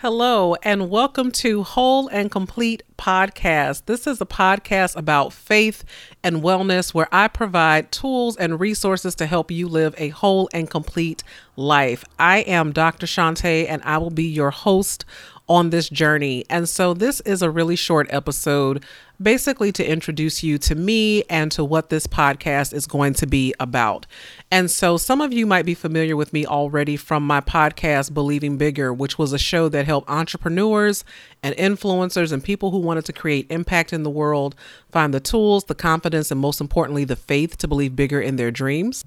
Hello, 0.00 0.54
and 0.62 0.90
welcome 0.90 1.32
to 1.32 1.64
Whole 1.64 2.06
and 2.06 2.30
Complete 2.30 2.84
Podcast. 2.96 3.86
This 3.86 4.06
is 4.06 4.20
a 4.20 4.26
podcast 4.26 4.94
about 4.94 5.32
faith 5.32 5.82
and 6.22 6.40
wellness 6.40 6.94
where 6.94 7.08
I 7.10 7.26
provide 7.26 7.90
tools 7.90 8.36
and 8.36 8.60
resources 8.60 9.16
to 9.16 9.26
help 9.26 9.50
you 9.50 9.66
live 9.66 9.96
a 9.98 10.10
whole 10.10 10.48
and 10.54 10.70
complete 10.70 11.24
life. 11.56 12.04
I 12.16 12.42
am 12.42 12.70
Dr. 12.70 13.06
Shantae, 13.06 13.66
and 13.68 13.82
I 13.82 13.98
will 13.98 14.10
be 14.10 14.28
your 14.28 14.52
host 14.52 15.04
on 15.48 15.70
this 15.70 15.88
journey. 15.88 16.44
And 16.48 16.68
so, 16.68 16.94
this 16.94 17.18
is 17.22 17.42
a 17.42 17.50
really 17.50 17.74
short 17.74 18.06
episode, 18.10 18.84
basically 19.20 19.72
to 19.72 19.88
introduce 19.88 20.42
you 20.42 20.58
to 20.58 20.74
me 20.74 21.24
and 21.24 21.50
to 21.52 21.64
what 21.64 21.88
this 21.88 22.06
podcast 22.06 22.72
is 22.72 22.86
going 22.86 23.14
to 23.14 23.26
be 23.26 23.54
about. 23.58 24.06
And 24.50 24.70
so, 24.70 24.96
some 24.96 25.20
of 25.20 25.32
you 25.32 25.46
might 25.46 25.66
be 25.66 25.74
familiar 25.74 26.16
with 26.16 26.32
me 26.32 26.46
already 26.46 26.96
from 26.96 27.26
my 27.26 27.40
podcast, 27.40 28.14
Believing 28.14 28.56
Bigger, 28.56 28.92
which 28.92 29.18
was 29.18 29.32
a 29.32 29.38
show 29.38 29.68
that 29.68 29.86
helped 29.86 30.08
entrepreneurs 30.08 31.04
and 31.42 31.54
influencers 31.56 32.32
and 32.32 32.42
people 32.42 32.70
who 32.70 32.78
wanted 32.78 33.04
to 33.06 33.12
create 33.12 33.50
impact 33.50 33.92
in 33.92 34.02
the 34.02 34.10
world 34.10 34.54
find 34.90 35.12
the 35.12 35.20
tools, 35.20 35.64
the 35.64 35.74
confidence, 35.74 36.30
and 36.30 36.40
most 36.40 36.60
importantly, 36.60 37.04
the 37.04 37.16
faith 37.16 37.56
to 37.58 37.68
believe 37.68 37.96
bigger 37.96 38.20
in 38.20 38.36
their 38.36 38.50
dreams. 38.50 39.04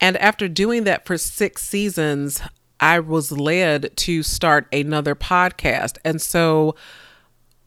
And 0.00 0.16
after 0.16 0.48
doing 0.48 0.84
that 0.84 1.04
for 1.04 1.18
six 1.18 1.62
seasons, 1.62 2.40
I 2.80 2.98
was 3.00 3.30
led 3.30 3.94
to 3.98 4.22
start 4.22 4.66
another 4.72 5.14
podcast. 5.14 5.98
And 6.04 6.20
so 6.20 6.74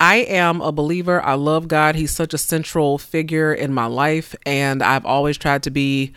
I 0.03 0.16
am 0.16 0.59
a 0.59 0.73
believer. 0.73 1.23
I 1.23 1.35
love 1.35 1.70
God. 1.70 1.95
He's 1.95 2.12
such 2.12 2.34
a 2.34 2.38
central 2.38 2.98
figure 2.98 3.53
in 3.53 3.73
my 3.73 3.85
life. 3.85 4.35
And 4.45 4.84
I've 4.84 5.05
always 5.05 5.38
tried 5.38 5.63
to 5.63 5.71
be 5.71 6.12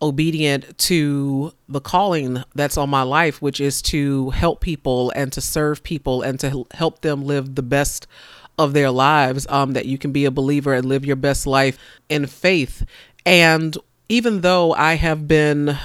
obedient 0.00 0.78
to 0.78 1.52
the 1.68 1.82
calling 1.82 2.42
that's 2.54 2.78
on 2.78 2.88
my 2.88 3.02
life, 3.02 3.42
which 3.42 3.60
is 3.60 3.82
to 3.82 4.30
help 4.30 4.62
people 4.62 5.10
and 5.10 5.30
to 5.34 5.42
serve 5.42 5.82
people 5.82 6.22
and 6.22 6.40
to 6.40 6.64
help 6.70 7.02
them 7.02 7.26
live 7.26 7.56
the 7.56 7.62
best 7.62 8.06
of 8.56 8.72
their 8.72 8.90
lives. 8.90 9.46
Um, 9.50 9.74
that 9.74 9.84
you 9.84 9.98
can 9.98 10.12
be 10.12 10.24
a 10.24 10.30
believer 10.30 10.72
and 10.72 10.86
live 10.86 11.04
your 11.04 11.16
best 11.16 11.46
life 11.46 11.76
in 12.08 12.24
faith. 12.24 12.86
And 13.26 13.76
even 14.08 14.40
though 14.40 14.72
I 14.72 14.94
have 14.94 15.28
been 15.28 15.76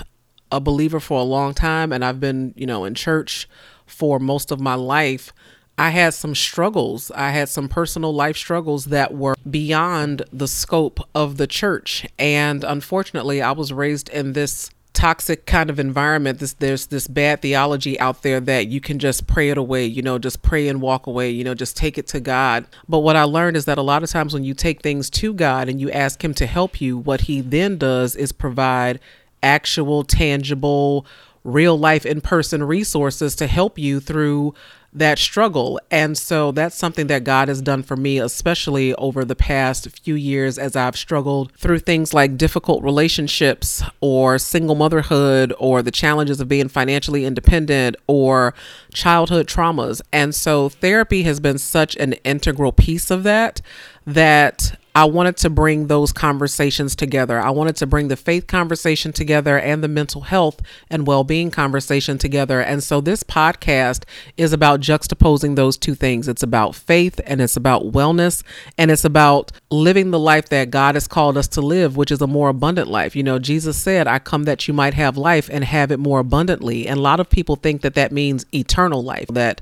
a 0.53 0.61
believer 0.61 1.01
for 1.01 1.19
a 1.19 1.23
long 1.23 1.53
time 1.53 1.91
and 1.91 2.05
I've 2.05 2.21
been, 2.21 2.53
you 2.55 2.65
know, 2.65 2.85
in 2.85 2.95
church 2.95 3.49
for 3.85 4.19
most 4.19 4.53
of 4.53 4.61
my 4.61 4.75
life, 4.75 5.33
I 5.81 5.89
had 5.89 6.13
some 6.13 6.35
struggles. 6.35 7.09
I 7.15 7.31
had 7.31 7.49
some 7.49 7.67
personal 7.67 8.13
life 8.13 8.37
struggles 8.37 8.85
that 8.85 9.15
were 9.15 9.35
beyond 9.49 10.21
the 10.31 10.47
scope 10.47 10.99
of 11.15 11.37
the 11.37 11.47
church. 11.47 12.05
And 12.19 12.63
unfortunately, 12.63 13.41
I 13.41 13.51
was 13.51 13.73
raised 13.73 14.07
in 14.09 14.33
this 14.33 14.69
toxic 14.93 15.45
kind 15.45 15.69
of 15.69 15.79
environment 15.79 16.39
this 16.39 16.51
there's 16.55 16.87
this 16.87 17.07
bad 17.07 17.41
theology 17.41 17.97
out 17.99 18.23
there 18.23 18.41
that 18.41 18.67
you 18.67 18.81
can 18.81 18.99
just 18.99 19.25
pray 19.25 19.49
it 19.49 19.57
away 19.57 19.85
you 19.85 20.01
know 20.01 20.19
just 20.19 20.41
pray 20.41 20.67
and 20.67 20.81
walk 20.81 21.07
away 21.07 21.29
you 21.29 21.45
know 21.45 21.55
just 21.55 21.77
take 21.77 21.97
it 21.97 22.05
to 22.05 22.19
god 22.19 22.67
but 22.89 22.99
what 22.99 23.15
i 23.15 23.23
learned 23.23 23.55
is 23.55 23.63
that 23.63 23.77
a 23.77 23.81
lot 23.81 24.03
of 24.03 24.09
times 24.09 24.33
when 24.33 24.43
you 24.43 24.53
take 24.53 24.81
things 24.81 25.09
to 25.09 25.33
god 25.33 25.69
and 25.69 25.79
you 25.79 25.89
ask 25.91 26.21
him 26.21 26.33
to 26.33 26.45
help 26.45 26.81
you 26.81 26.97
what 26.97 27.21
he 27.21 27.39
then 27.39 27.77
does 27.77 28.17
is 28.17 28.33
provide 28.33 28.99
actual, 29.43 30.03
tangible, 30.03 31.05
real 31.43 31.77
life 31.77 32.05
in 32.05 32.21
person 32.21 32.63
resources 32.63 33.35
to 33.35 33.47
help 33.47 33.79
you 33.79 33.99
through 33.99 34.53
that 34.93 35.17
struggle. 35.17 35.79
And 35.89 36.17
so 36.17 36.51
that's 36.51 36.75
something 36.75 37.07
that 37.07 37.23
God 37.23 37.47
has 37.47 37.61
done 37.61 37.83
for 37.83 37.95
me, 37.95 38.19
especially 38.19 38.93
over 38.95 39.23
the 39.23 39.35
past 39.35 39.89
few 39.89 40.15
years 40.15 40.57
as 40.57 40.75
I've 40.75 40.97
struggled 40.97 41.51
through 41.53 41.79
things 41.79 42.13
like 42.13 42.37
difficult 42.37 42.83
relationships 42.83 43.83
or 44.01 44.37
single 44.37 44.75
motherhood 44.75 45.53
or 45.59 45.81
the 45.81 45.91
challenges 45.91 46.41
of 46.41 46.47
being 46.49 46.67
financially 46.67 47.25
independent 47.25 47.95
or 48.07 48.53
childhood 48.93 49.47
traumas. 49.47 50.01
And 50.11 50.35
so 50.35 50.69
therapy 50.69 51.23
has 51.23 51.39
been 51.39 51.57
such 51.57 51.95
an 51.95 52.13
integral 52.23 52.71
piece 52.71 53.09
of 53.09 53.23
that 53.23 53.61
that 54.05 54.77
I 54.93 55.05
wanted 55.05 55.37
to 55.37 55.49
bring 55.49 55.87
those 55.87 56.11
conversations 56.11 56.95
together. 56.95 57.39
I 57.39 57.49
wanted 57.51 57.77
to 57.77 57.87
bring 57.87 58.09
the 58.09 58.17
faith 58.17 58.47
conversation 58.47 59.13
together 59.13 59.57
and 59.57 59.81
the 59.81 59.87
mental 59.87 60.21
health 60.21 60.59
and 60.89 61.07
well 61.07 61.23
being 61.23 61.49
conversation 61.49 62.17
together. 62.17 62.59
And 62.59 62.83
so 62.83 62.99
this 62.99 63.23
podcast 63.23 64.03
is 64.35 64.51
about 64.51 64.81
juxtaposing 64.81 65.55
those 65.55 65.77
two 65.77 65.95
things 65.95 66.27
it's 66.27 66.43
about 66.43 66.75
faith 66.75 67.21
and 67.25 67.39
it's 67.39 67.55
about 67.55 67.91
wellness 67.91 68.43
and 68.77 68.91
it's 68.91 69.05
about 69.05 69.51
living 69.69 70.11
the 70.11 70.19
life 70.19 70.49
that 70.49 70.71
God 70.71 70.95
has 70.95 71.07
called 71.07 71.37
us 71.37 71.47
to 71.49 71.61
live, 71.61 71.95
which 71.95 72.11
is 72.11 72.21
a 72.21 72.27
more 72.27 72.49
abundant 72.49 72.89
life. 72.89 73.15
You 73.15 73.23
know, 73.23 73.39
Jesus 73.39 73.77
said, 73.77 74.07
I 74.07 74.19
come 74.19 74.43
that 74.43 74.67
you 74.67 74.73
might 74.73 74.93
have 74.93 75.15
life 75.15 75.49
and 75.51 75.63
have 75.63 75.91
it 75.91 75.99
more 75.99 76.19
abundantly. 76.19 76.87
And 76.87 76.99
a 76.99 77.01
lot 77.01 77.19
of 77.21 77.29
people 77.29 77.55
think 77.55 77.81
that 77.81 77.93
that 77.93 78.11
means 78.11 78.45
eternal 78.53 79.03
life, 79.03 79.27
that 79.29 79.61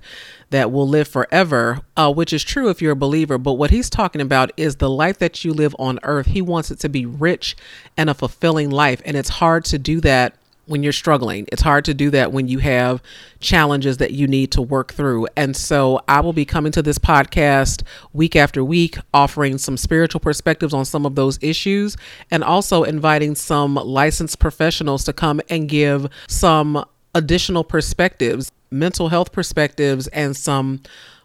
that 0.49 0.71
will 0.71 0.87
live 0.87 1.07
forever, 1.07 1.81
uh, 1.95 2.11
which 2.11 2.33
is 2.33 2.43
true 2.43 2.69
if 2.69 2.81
you're 2.81 2.93
a 2.93 2.95
believer. 2.95 3.37
But 3.37 3.53
what 3.53 3.71
he's 3.71 3.89
talking 3.89 4.21
about 4.21 4.51
is 4.57 4.77
the 4.77 4.89
life 4.89 5.19
that 5.19 5.43
you 5.45 5.53
live 5.53 5.75
on 5.79 5.99
earth. 6.03 6.27
He 6.27 6.41
wants 6.41 6.71
it 6.71 6.79
to 6.79 6.89
be 6.89 7.05
rich 7.05 7.55
and 7.97 8.09
a 8.09 8.13
fulfilling 8.13 8.69
life. 8.69 9.01
And 9.05 9.15
it's 9.15 9.29
hard 9.29 9.65
to 9.65 9.77
do 9.77 10.01
that 10.01 10.35
when 10.69 10.83
you're 10.83 10.93
struggling. 10.93 11.47
It's 11.51 11.63
hard 11.63 11.83
to 11.85 11.95
do 11.95 12.11
that 12.11 12.31
when 12.31 12.47
you 12.47 12.59
have 12.59 13.01
challenges 13.39 13.97
that 13.97 14.11
you 14.11 14.27
need 14.27 14.51
to 14.51 14.61
work 14.61 14.93
through. 14.93 15.27
And 15.35 15.57
so 15.57 15.99
I 16.07 16.19
will 16.21 16.33
be 16.33 16.45
coming 16.45 16.71
to 16.73 16.83
this 16.83 16.99
podcast 16.99 17.81
week 18.13 18.35
after 18.35 18.63
week, 18.63 18.97
offering 19.11 19.57
some 19.57 19.77
spiritual 19.77 20.19
perspectives 20.19 20.73
on 20.73 20.85
some 20.85 21.07
of 21.07 21.15
those 21.15 21.39
issues, 21.41 21.97
and 22.29 22.43
also 22.43 22.83
inviting 22.83 23.33
some 23.33 23.75
licensed 23.75 24.37
professionals 24.37 25.03
to 25.05 25.13
come 25.13 25.41
and 25.49 25.67
give 25.67 26.07
some 26.27 26.85
additional 27.15 27.63
perspectives 27.63 28.51
mental 28.71 29.09
health 29.09 29.31
perspectives 29.31 30.07
and 30.07 30.35
some 30.35 30.81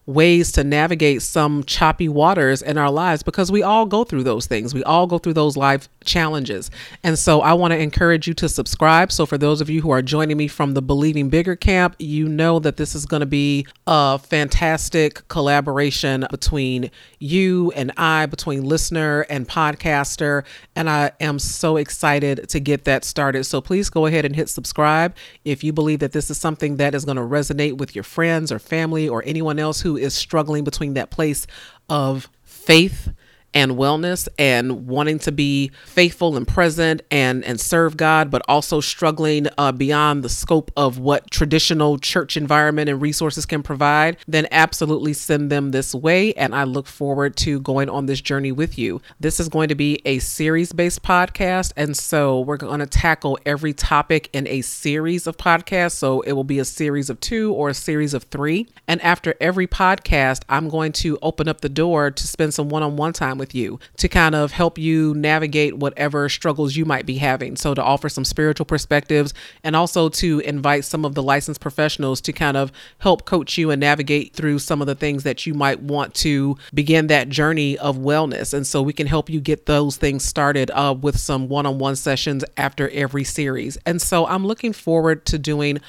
ways 0.07 0.53
to 0.53 0.63
navigate 0.63 1.23
some 1.23 1.65
choppy 1.65 2.09
waters 2.09 2.61
in 2.61 2.77
our 2.77 2.91
lives 2.91 3.23
because 3.23 3.51
we 3.51 3.63
all 3.63 3.87
go 3.87 4.05
through 4.05 4.23
those 4.23 4.47
things. 4.47 4.75
We 4.75 4.85
all 4.85 5.07
go 5.07 5.19
through 5.19 5.33
those 5.33 5.57
life 5.57 5.89
challenges. 6.05 6.71
And 7.03 7.19
so 7.19 7.41
I 7.41 7.55
want 7.55 7.73
to 7.73 7.79
encourage 7.79 8.29
you 8.29 8.35
to 8.35 8.49
subscribe. 8.49 9.11
So 9.11 9.25
for 9.25 9.39
those 9.39 9.61
of 9.61 9.71
you 9.71 9.81
who 9.81 9.91
are 9.91 10.03
joining 10.03 10.37
me 10.37 10.47
from 10.49 10.75
the 10.75 10.83
Believing 10.83 11.31
Bigger 11.31 11.57
camp, 11.57 11.97
you 11.99 12.29
know 12.29 12.59
that 12.59 12.77
this 12.77 12.95
is 12.95 13.07
going 13.07 13.21
to 13.21 13.27
be 13.27 13.67
a 13.87 14.19
fantastic 14.19 15.27
collaboration 15.29 16.27
between 16.31 16.91
you 17.19 17.73
and 17.75 17.91
I, 17.97 18.27
between 18.27 18.65
listener 18.65 19.23
and 19.31 19.49
podcaster. 19.49 20.45
And 20.77 20.91
I 20.91 21.13
am 21.21 21.39
so 21.39 21.77
excited 21.79 22.49
to 22.51 22.61
get 22.61 22.85
that 22.85 23.05
started. 23.05 23.45
So 23.45 23.61
please 23.61 23.89
go 23.89 24.07
ahead 24.07 24.25
and 24.27 24.37
hit 24.37 24.51
subscribe 24.51 25.17
if 25.45 25.65
you 25.65 25.73
believe 25.73 26.01
that 26.01 26.13
this 26.13 26.31
is 26.31 26.37
something 26.37 26.77
that 26.77 26.95
is 26.95 27.05
going 27.07 27.17
to 27.17 27.23
resonate 27.23 27.79
with 27.79 27.95
your 27.95 28.05
friends 28.05 28.53
or 28.53 28.59
family 28.59 29.09
or 29.09 29.23
anyone 29.25 29.59
else 29.59 29.81
who 29.81 29.94
is 29.97 30.15
struggling 30.15 30.65
between 30.65 30.95
that 30.95 31.11
place 31.11 31.47
of 31.89 32.29
faith 32.43 33.11
and 33.55 33.73
wellness 33.73 34.29
and 34.39 34.87
wanting 34.87 35.19
to 35.21 35.33
be 35.33 35.71
faithful 35.87 36.37
and 36.37 36.47
present 36.47 37.03
and 37.11 37.45
and 37.45 37.61
serve 37.61 37.97
God, 37.97 38.31
but 38.31 38.43
also 38.49 38.81
struggling 38.81 39.47
uh, 39.57 39.73
beyond 39.73 40.23
the 40.23 40.29
scope 40.29 40.71
of 40.77 40.99
what 40.99 41.31
traditional 41.31 41.99
church 41.99 42.37
environment 42.37 42.89
and 42.89 43.01
resources 43.01 43.47
can 43.47 43.63
provide, 43.63 44.17
then 44.27 44.47
absolutely 44.51 45.13
send 45.13 45.51
them 45.51 45.71
this 45.71 45.95
way. 45.95 46.35
And 46.35 46.55
I 46.55 46.65
look 46.65 46.87
forward 46.87 47.37
to 47.39 47.61
going 47.61 47.89
on 47.89 48.07
this 48.07 48.21
journey 48.21 48.53
with 48.53 48.79
you. 48.79 49.01
This 49.21 49.39
is 49.39 49.49
going 49.49 49.69
to 49.69 49.75
be 49.75 50.01
a 50.05 50.19
series 50.19 50.73
based 50.73 51.03
podcast, 51.03 51.73
and 51.77 51.97
so 51.97 52.41
we're 52.41 52.57
going 52.57 52.81
to 52.81 52.87
tackle 52.87 53.39
every 53.47 53.73
topic 53.73 54.29
in 54.33 54.49
a 54.49 54.63
series 54.63 55.27
of 55.27 55.37
podcasts. 55.37 55.93
So 55.93 56.21
it 56.23 56.33
will 56.33 56.45
be 56.45 56.59
a 56.59 56.65
series 56.65 57.09
of 57.11 57.21
two 57.21 57.53
or 57.53 57.69
a 57.69 57.75
series 57.75 58.15
of 58.15 58.25
three. 58.25 58.69
And 58.89 59.01
after 59.03 59.35
every 59.41 59.67
podcast, 59.67 60.43
I'm 60.49 60.69
going 60.69 60.93
to 60.93 61.19
open 61.23 61.49
up 61.49 61.61
the 61.61 61.69
door 61.69 62.11
to 62.11 62.27
spend 62.27 62.55
some 62.55 62.69
one 62.69 62.83
on 62.83 62.97
one 62.97 63.13
time 63.13 63.39
with 63.39 63.44
with 63.45 63.55
you 63.55 63.79
to 63.99 64.09
kind 64.09 64.35
of 64.35 64.53
help 64.53 64.79
you 64.79 65.13
navigate 65.15 65.77
whatever 65.77 66.31
struggles 66.31 66.77
you 66.77 66.87
might 66.87 67.05
be 67.05 67.19
having. 67.19 67.57
So, 67.57 67.75
to 67.75 67.83
offer 67.83 68.09
some 68.09 68.25
spiritual 68.25 68.65
perspectives 68.65 69.35
and 69.63 69.77
also 69.77 70.09
to 70.09 70.41
invite 70.41 70.87
some 70.87 71.05
of 71.05 71.15
the 71.15 71.23
licensed 71.23 71.61
professionals 71.61 72.23
to 72.23 72.33
kind 72.33 72.57
of 72.57 72.73
help 73.01 73.27
coach 73.27 73.59
you 73.59 73.71
and 73.71 73.81
navigate 73.81 74.33
through 74.33 74.61
some 74.61 74.81
of 74.81 74.87
the 74.87 74.95
things 74.95 75.25
that 75.25 75.45
you 75.45 75.53
might 75.53 75.83
want 75.83 76.15
to 76.15 76.57
begin 76.73 77.09
that 77.09 77.29
journey 77.29 77.77
of 77.77 77.99
wellness. 77.99 78.55
And 78.55 78.67
so, 78.67 78.81
we 78.81 78.95
can 78.95 79.07
help 79.07 79.29
you 79.29 79.41
get 79.43 79.67
those 79.67 79.99
things 79.99 80.25
started 80.25 80.71
uh, 80.71 80.95
with 80.99 81.19
some 81.19 81.49
one 81.49 81.67
on 81.67 81.79
one 81.79 81.97
sessions 81.97 82.47
after 82.57 82.89
every 82.91 83.25
series. 83.25 83.77
And 83.85 84.01
so, 84.01 84.27
I'm 84.27 84.47
looking 84.47 84.73
forward 84.73 85.27
to 85.27 85.39
doing 85.39 85.81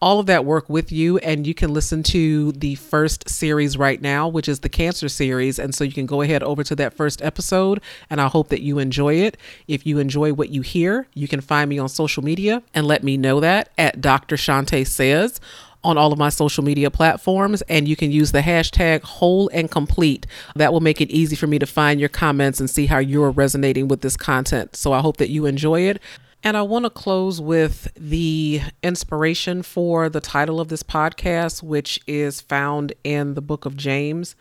all 0.00 0.20
of 0.20 0.26
that 0.26 0.44
work 0.44 0.68
with 0.68 0.92
you. 0.92 1.18
And 1.18 1.46
you 1.46 1.54
can 1.54 1.72
listen 1.72 2.02
to 2.04 2.52
the 2.52 2.74
first 2.76 3.28
series 3.28 3.76
right 3.76 4.00
now, 4.00 4.28
which 4.28 4.48
is 4.48 4.60
the 4.60 4.68
cancer 4.68 5.08
series. 5.08 5.58
And 5.58 5.74
so 5.74 5.84
you 5.84 5.92
can 5.92 6.06
go 6.06 6.20
ahead 6.20 6.42
over 6.42 6.62
to 6.64 6.76
that 6.76 6.94
first 6.94 7.22
episode. 7.22 7.80
And 8.10 8.20
I 8.20 8.28
hope 8.28 8.48
that 8.48 8.62
you 8.62 8.78
enjoy 8.78 9.14
it. 9.14 9.36
If 9.66 9.86
you 9.86 9.98
enjoy 9.98 10.32
what 10.32 10.50
you 10.50 10.62
hear, 10.62 11.06
you 11.14 11.28
can 11.28 11.40
find 11.40 11.68
me 11.70 11.78
on 11.78 11.88
social 11.88 12.22
media 12.22 12.62
and 12.74 12.86
let 12.86 13.02
me 13.02 13.16
know 13.16 13.40
that 13.40 13.70
at 13.78 14.00
Dr. 14.00 14.36
Shantae 14.36 14.86
Says 14.86 15.40
on 15.84 15.98
all 15.98 16.12
of 16.12 16.18
my 16.18 16.30
social 16.30 16.64
media 16.64 16.90
platforms 16.90 17.62
and 17.62 17.86
you 17.86 17.94
can 17.94 18.10
use 18.10 18.32
the 18.32 18.40
hashtag 18.40 19.02
whole 19.02 19.50
and 19.52 19.70
complete 19.70 20.26
that 20.56 20.72
will 20.72 20.80
make 20.80 21.00
it 21.00 21.10
easy 21.10 21.36
for 21.36 21.46
me 21.46 21.58
to 21.58 21.66
find 21.66 22.00
your 22.00 22.08
comments 22.08 22.58
and 22.58 22.70
see 22.70 22.86
how 22.86 22.98
you're 22.98 23.30
resonating 23.30 23.86
with 23.86 24.00
this 24.00 24.16
content 24.16 24.74
so 24.74 24.92
i 24.92 25.00
hope 25.00 25.18
that 25.18 25.28
you 25.28 25.44
enjoy 25.44 25.82
it 25.82 26.00
And 26.46 26.58
I 26.58 26.62
want 26.62 26.84
to 26.84 26.90
close 26.90 27.40
with 27.40 27.88
the 27.96 28.60
inspiration 28.82 29.62
for 29.62 30.10
the 30.10 30.20
title 30.20 30.60
of 30.60 30.68
this 30.68 30.82
podcast, 30.82 31.62
which 31.62 31.98
is 32.06 32.42
found 32.42 32.92
in 33.02 33.32
the 33.32 33.40
book 33.40 33.64
of 33.64 33.78
James 33.78 34.36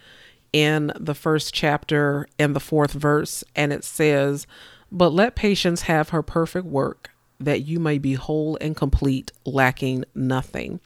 in 0.52 0.92
the 1.00 1.16
first 1.16 1.54
chapter 1.54 2.28
in 2.38 2.52
the 2.52 2.60
fourth 2.60 2.92
verse. 2.92 3.46
And 3.56 3.72
it 3.72 3.86
says, 3.86 4.46
But 4.92 5.14
let 5.14 5.38
patience 5.38 5.84
have 5.84 6.10
her 6.10 6.22
perfect 6.22 6.66
work, 6.66 7.10
that 7.40 7.62
you 7.62 7.80
may 7.80 7.98
be 8.00 8.16
whole 8.16 8.58
and 8.60 8.76
complete, 8.76 9.32
lacking 9.46 10.04
nothing. 10.14 10.82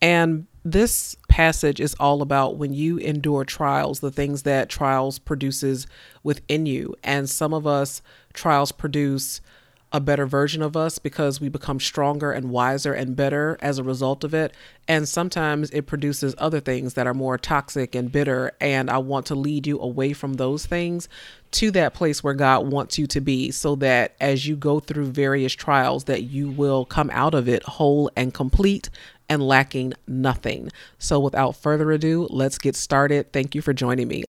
And 0.00 0.46
this 0.64 1.16
passage 1.28 1.80
is 1.80 1.94
all 1.98 2.22
about 2.22 2.56
when 2.56 2.72
you 2.72 2.98
endure 2.98 3.44
trials, 3.44 3.98
the 3.98 4.12
things 4.12 4.44
that 4.44 4.68
trials 4.68 5.18
produces 5.18 5.88
within 6.22 6.66
you. 6.66 6.94
And 7.02 7.28
some 7.28 7.52
of 7.52 7.66
us, 7.66 8.00
trials 8.32 8.70
produce 8.70 9.40
a 9.92 10.00
better 10.00 10.26
version 10.26 10.62
of 10.62 10.76
us 10.76 10.98
because 10.98 11.40
we 11.40 11.48
become 11.48 11.78
stronger 11.78 12.32
and 12.32 12.50
wiser 12.50 12.94
and 12.94 13.14
better 13.14 13.58
as 13.60 13.78
a 13.78 13.84
result 13.84 14.24
of 14.24 14.32
it. 14.32 14.54
And 14.88 15.08
sometimes 15.08 15.70
it 15.70 15.86
produces 15.86 16.34
other 16.38 16.60
things 16.60 16.94
that 16.94 17.06
are 17.06 17.14
more 17.14 17.38
toxic 17.38 17.94
and 17.94 18.10
bitter. 18.10 18.52
And 18.60 18.90
I 18.90 18.98
want 18.98 19.26
to 19.26 19.34
lead 19.34 19.66
you 19.66 19.78
away 19.80 20.12
from 20.14 20.34
those 20.34 20.66
things 20.66 21.08
to 21.52 21.70
that 21.72 21.94
place 21.94 22.24
where 22.24 22.34
God 22.34 22.72
wants 22.72 22.98
you 22.98 23.06
to 23.08 23.20
be 23.20 23.50
so 23.50 23.74
that 23.76 24.14
as 24.20 24.46
you 24.46 24.56
go 24.56 24.80
through 24.80 25.06
various 25.12 25.52
trials 25.52 26.04
that 26.04 26.22
you 26.22 26.50
will 26.50 26.86
come 26.86 27.10
out 27.12 27.34
of 27.34 27.48
it 27.48 27.62
whole 27.64 28.10
and 28.16 28.32
complete 28.32 28.88
and 29.28 29.46
lacking 29.46 29.92
nothing. 30.06 30.70
So 30.98 31.20
without 31.20 31.56
further 31.56 31.90
ado, 31.92 32.26
let's 32.30 32.58
get 32.58 32.76
started. 32.76 33.32
Thank 33.32 33.54
you 33.54 33.62
for 33.62 33.72
joining 33.72 34.08
me. 34.08 34.20